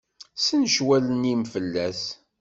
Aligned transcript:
Ssencew 0.35 0.87
allen-im 0.97 1.41
fell-as! 1.53 2.01